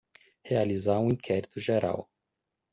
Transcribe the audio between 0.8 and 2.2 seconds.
um inquérito geral